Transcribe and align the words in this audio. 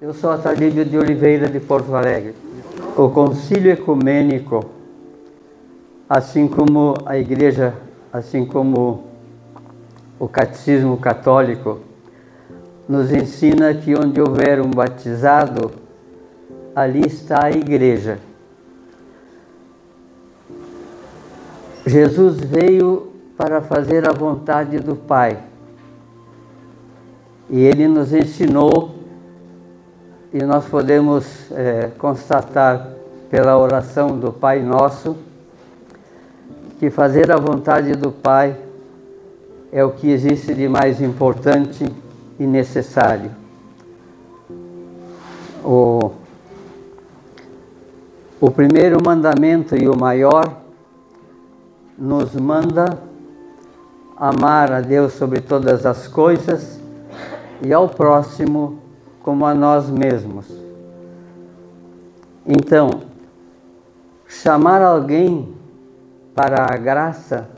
Eu 0.00 0.14
sou 0.14 0.30
Atalídio 0.30 0.84
de 0.84 0.96
Oliveira 0.96 1.48
de 1.48 1.58
Porto 1.58 1.92
Alegre. 1.92 2.32
O 2.96 3.08
Concílio 3.08 3.72
Ecumênico, 3.72 4.64
assim 6.08 6.46
como 6.46 6.94
a 7.04 7.18
Igreja, 7.18 7.74
assim 8.12 8.46
como 8.46 9.08
o 10.16 10.28
Catecismo 10.28 10.96
Católico, 10.98 11.80
nos 12.88 13.10
ensina 13.10 13.74
que 13.74 13.98
onde 13.98 14.20
houver 14.20 14.60
um 14.60 14.70
batizado, 14.70 15.72
ali 16.76 17.04
está 17.04 17.46
a 17.46 17.50
Igreja. 17.50 18.20
Jesus 21.84 22.38
veio 22.38 23.10
para 23.36 23.60
fazer 23.60 24.08
a 24.08 24.12
vontade 24.12 24.78
do 24.78 24.94
Pai. 24.94 25.40
E 27.50 27.64
ele 27.64 27.88
nos 27.88 28.12
ensinou 28.12 28.97
e 30.32 30.42
nós 30.42 30.66
podemos 30.66 31.50
é, 31.52 31.90
constatar 31.98 32.88
pela 33.30 33.56
oração 33.56 34.18
do 34.18 34.32
Pai 34.32 34.60
Nosso 34.60 35.16
que 36.78 36.90
fazer 36.90 37.30
a 37.32 37.36
vontade 37.36 37.92
do 37.92 38.12
Pai 38.12 38.56
é 39.72 39.82
o 39.84 39.90
que 39.90 40.10
existe 40.10 40.54
de 40.54 40.68
mais 40.68 41.00
importante 41.00 41.84
e 42.38 42.46
necessário. 42.46 43.30
O, 45.64 46.12
o 48.40 48.50
primeiro 48.50 49.02
mandamento 49.04 49.76
e 49.76 49.88
o 49.88 49.96
maior 49.96 50.60
nos 51.98 52.34
manda 52.34 52.98
amar 54.16 54.72
a 54.72 54.80
Deus 54.80 55.14
sobre 55.14 55.40
todas 55.40 55.84
as 55.84 56.06
coisas 56.06 56.78
e 57.60 57.72
ao 57.72 57.88
próximo 57.88 58.87
como 59.22 59.44
a 59.44 59.54
nós 59.54 59.90
mesmos. 59.90 60.46
Então, 62.46 63.02
chamar 64.26 64.80
alguém 64.82 65.54
para 66.34 66.66
a 66.72 66.76
graça 66.76 67.48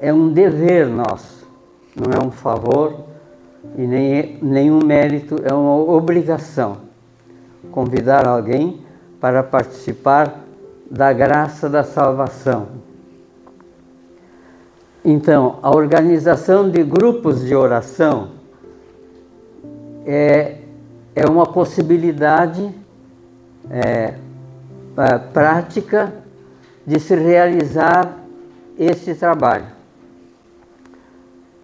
é 0.00 0.12
um 0.12 0.32
dever 0.32 0.88
nosso, 0.88 1.46
não 1.94 2.12
é 2.12 2.26
um 2.26 2.30
favor 2.30 3.04
e 3.76 3.86
nem 3.86 4.38
nenhum 4.42 4.84
mérito, 4.84 5.36
é 5.44 5.52
uma 5.52 5.76
obrigação. 5.76 6.78
Convidar 7.70 8.26
alguém 8.26 8.80
para 9.20 9.42
participar 9.42 10.40
da 10.90 11.12
graça 11.12 11.70
da 11.70 11.84
salvação. 11.84 12.66
Então, 15.04 15.58
a 15.62 15.70
organização 15.70 16.68
de 16.68 16.82
grupos 16.82 17.44
de 17.44 17.54
oração 17.54 18.41
é, 20.06 20.56
é 21.14 21.26
uma 21.26 21.46
possibilidade 21.46 22.70
é, 23.70 24.14
prática 25.32 26.12
de 26.86 26.98
se 26.98 27.14
realizar 27.14 28.18
esse 28.78 29.14
trabalho. 29.14 29.66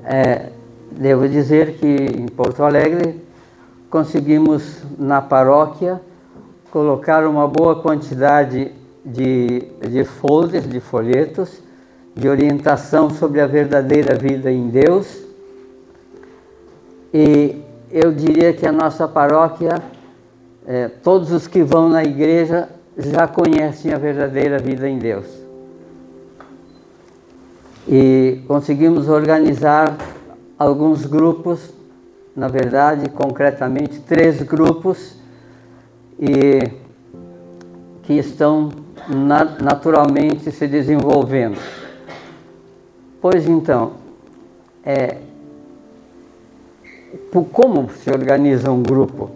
É, 0.05 0.50
devo 0.92 1.28
dizer 1.28 1.75
que 1.75 1.86
em 1.86 2.27
Porto 2.27 2.62
Alegre 2.62 3.20
conseguimos 3.91 4.83
na 4.98 5.20
paróquia 5.20 6.00
colocar 6.70 7.27
uma 7.27 7.48
boa 7.48 7.81
quantidade 7.81 8.72
de, 9.05 9.61
de 9.89 10.05
folders, 10.05 10.69
de 10.69 10.81
folhetos, 10.81 11.62
de 12.14 12.28
orientação 12.28 13.11
sobre 13.11 13.41
a 13.41 13.47
verdadeira 13.47 14.14
vida 14.14 14.50
em 14.50 14.69
Deus. 14.69 15.22
E 17.12 17.62
eu 17.91 18.12
diria 18.12 18.53
que 18.53 18.67
a 18.67 18.72
nossa 18.72 19.08
paróquia, 19.08 19.82
é, 20.66 20.88
todos 20.88 21.32
os 21.32 21.47
que 21.47 21.62
vão 21.62 21.88
na 21.88 22.04
igreja 22.04 22.69
já 22.97 23.26
conhecem 23.26 23.93
a 23.93 23.99
verdadeira 23.99 24.59
vida 24.59 24.88
em 24.88 24.99
Deus. 24.99 25.26
E 27.87 28.43
conseguimos 28.47 29.09
organizar 29.09 29.97
alguns 30.59 31.06
grupos, 31.06 31.72
na 32.37 32.48
verdade, 32.48 33.09
concretamente 33.09 34.00
três 34.00 34.43
grupos, 34.43 35.16
e 36.19 36.71
que 38.03 38.15
estão 38.15 38.71
naturalmente 39.62 40.50
se 40.50 40.66
desenvolvendo. 40.66 41.59
Pois 43.21 43.47
então, 43.47 43.93
é, 44.84 45.19
como 47.44 47.91
se 47.91 48.11
organiza 48.11 48.71
um 48.71 48.83
grupo? 48.83 49.31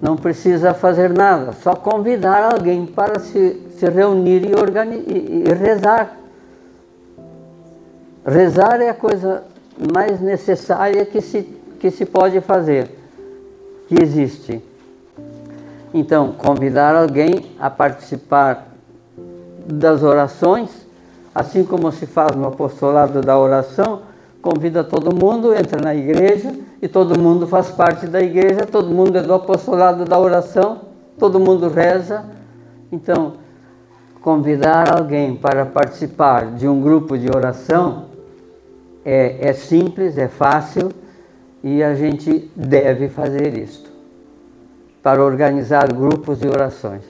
Não 0.00 0.16
precisa 0.16 0.74
fazer 0.74 1.10
nada, 1.10 1.52
só 1.52 1.74
convidar 1.74 2.52
alguém 2.52 2.84
para 2.86 3.20
se, 3.20 3.60
se 3.78 3.88
reunir 3.88 4.42
e, 4.44 5.12
e, 5.12 5.44
e 5.48 5.54
rezar. 5.54 6.16
Rezar 8.26 8.80
é 8.80 8.88
a 8.88 8.94
coisa 8.94 9.44
mais 9.92 10.20
necessária 10.20 11.04
que 11.04 11.20
se, 11.20 11.42
que 11.78 11.90
se 11.90 12.04
pode 12.04 12.40
fazer, 12.40 12.90
que 13.88 14.00
existe. 14.00 14.62
Então, 15.94 16.32
convidar 16.32 16.94
alguém 16.94 17.52
a 17.58 17.68
participar 17.68 18.66
das 19.66 20.02
orações, 20.02 20.70
assim 21.34 21.64
como 21.64 21.92
se 21.92 22.06
faz 22.06 22.34
no 22.34 22.48
apostolado 22.48 23.20
da 23.20 23.38
oração, 23.38 24.02
convida 24.42 24.82
todo 24.82 25.14
mundo, 25.14 25.54
entra 25.54 25.80
na 25.80 25.94
igreja 25.94 26.52
e 26.82 26.88
todo 26.88 27.16
mundo 27.16 27.46
faz 27.46 27.70
parte 27.70 28.08
da 28.08 28.20
igreja, 28.20 28.66
todo 28.66 28.90
mundo 28.90 29.16
é 29.16 29.22
do 29.22 29.32
apostolado 29.32 30.04
da 30.04 30.18
oração, 30.18 30.80
todo 31.16 31.38
mundo 31.38 31.68
reza. 31.68 32.24
Então, 32.90 33.34
convidar 34.20 34.92
alguém 34.92 35.36
para 35.36 35.64
participar 35.64 36.46
de 36.46 36.66
um 36.66 36.80
grupo 36.80 37.16
de 37.16 37.28
oração 37.28 38.06
é, 39.04 39.48
é 39.48 39.52
simples, 39.52 40.18
é 40.18 40.26
fácil 40.26 40.90
e 41.62 41.80
a 41.80 41.94
gente 41.94 42.50
deve 42.56 43.08
fazer 43.08 43.56
isto 43.56 43.92
para 45.00 45.24
organizar 45.24 45.92
grupos 45.92 46.40
de 46.40 46.48
orações. 46.48 47.04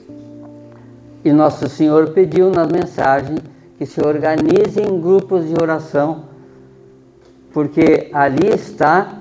E 1.25 1.31
Nosso 1.31 1.67
Senhor 1.67 2.09
pediu 2.09 2.51
na 2.51 2.65
mensagem 2.65 3.37
que 3.77 3.85
se 3.87 4.01
organizem 4.01 4.99
grupos 5.01 5.47
de 5.47 5.55
oração 5.59 6.32
porque 7.53 8.09
ali 8.11 8.47
está, 8.47 9.19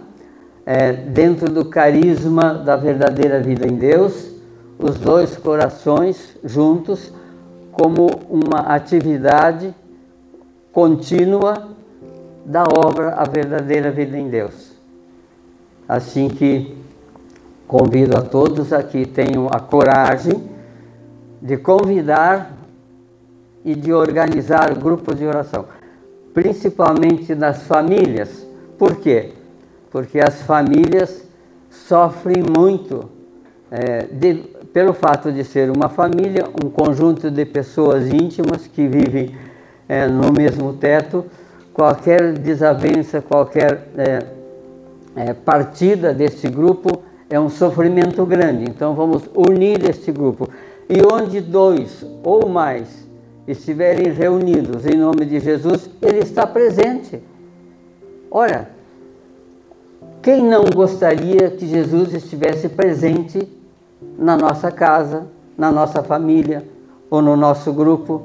é, 0.64 0.92
dentro 0.92 1.50
do 1.50 1.66
carisma 1.66 2.54
da 2.54 2.76
verdadeira 2.76 3.38
vida 3.40 3.66
em 3.66 3.76
Deus, 3.76 4.32
os 4.78 4.96
dois 4.98 5.36
corações 5.36 6.36
juntos, 6.42 7.12
como 7.70 8.06
uma 8.28 8.60
atividade 8.74 9.74
contínua 10.72 11.68
da 12.44 12.64
obra 12.64 13.14
A 13.14 13.24
Verdadeira 13.24 13.90
Vida 13.90 14.18
em 14.18 14.28
Deus. 14.28 14.72
Assim 15.88 16.28
que 16.28 16.76
convido 17.68 18.16
a 18.16 18.22
todos 18.22 18.72
a 18.72 18.82
que 18.82 19.06
tenham 19.06 19.46
a 19.50 19.60
coragem 19.60 20.50
de 21.40 21.56
convidar 21.56 22.52
e 23.64 23.74
de 23.74 23.92
organizar 23.92 24.74
grupos 24.74 25.18
de 25.18 25.26
oração 25.26 25.64
principalmente 26.34 27.34
nas 27.34 27.62
famílias. 27.62 28.46
Por 28.78 28.96
quê? 28.96 29.30
Porque 29.90 30.18
as 30.18 30.42
famílias 30.42 31.24
sofrem 31.70 32.42
muito 32.42 33.08
é, 33.70 34.06
de, 34.06 34.34
pelo 34.72 34.92
fato 34.92 35.30
de 35.32 35.44
ser 35.44 35.70
uma 35.70 35.88
família, 35.88 36.44
um 36.62 36.68
conjunto 36.68 37.30
de 37.30 37.44
pessoas 37.44 38.08
íntimas 38.08 38.66
que 38.66 38.86
vivem 38.86 39.34
é, 39.88 40.06
no 40.06 40.32
mesmo 40.32 40.72
teto. 40.74 41.24
Qualquer 41.72 42.32
desavença, 42.34 43.22
qualquer 43.22 43.88
é, 43.96 44.26
é 45.16 45.32
partida 45.32 46.12
desse 46.12 46.48
grupo 46.48 47.02
é 47.28 47.40
um 47.40 47.48
sofrimento 47.48 48.26
grande. 48.26 48.64
Então 48.64 48.94
vamos 48.94 49.22
unir 49.34 49.88
este 49.88 50.12
grupo. 50.12 50.48
E 50.88 51.02
onde 51.02 51.40
dois 51.40 52.04
ou 52.22 52.48
mais 52.48 53.08
estiverem 53.46 54.12
reunidos 54.12 54.86
em 54.86 54.96
nome 54.96 55.24
de 55.24 55.40
Jesus, 55.40 55.88
Ele 56.00 56.18
está 56.20 56.46
presente. 56.46 57.20
Ora, 58.30 58.70
quem 60.22 60.42
não 60.42 60.64
gostaria 60.64 61.50
que 61.50 61.66
Jesus 61.66 62.14
estivesse 62.14 62.68
presente 62.68 63.48
na 64.16 64.36
nossa 64.36 64.70
casa, 64.70 65.26
na 65.58 65.70
nossa 65.72 66.02
família 66.02 66.64
ou 67.10 67.20
no 67.20 67.36
nosso 67.36 67.72
grupo? 67.72 68.22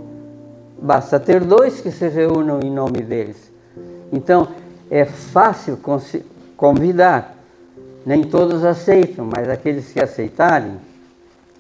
Basta 0.80 1.20
ter 1.20 1.44
dois 1.44 1.82
que 1.82 1.92
se 1.92 2.08
reúnam 2.08 2.60
em 2.62 2.70
nome 2.70 3.02
deles. 3.02 3.52
Então, 4.14 4.48
é 4.92 5.06
fácil 5.06 5.80
convidar. 6.56 7.36
Nem 8.06 8.24
todos 8.24 8.64
aceitam, 8.64 9.28
mas 9.30 9.50
aqueles 9.50 9.92
que 9.92 10.00
aceitarem, 10.00 10.78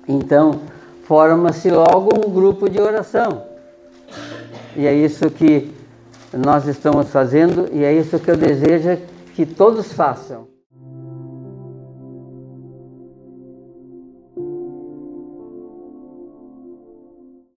então 0.07 0.62
forma-se 1.07 1.69
logo 1.69 2.12
um 2.19 2.30
grupo 2.30 2.69
de 2.69 2.81
oração. 2.81 3.44
E 4.75 4.86
é 4.86 4.94
isso 4.94 5.30
que 5.30 5.74
nós 6.33 6.68
estamos 6.68 7.09
fazendo 7.09 7.69
e 7.71 7.83
é 7.83 7.94
isso 7.94 8.19
que 8.19 8.30
eu 8.30 8.36
desejo 8.36 9.01
que 9.33 9.45
todos 9.45 9.94
façam. 9.94 10.48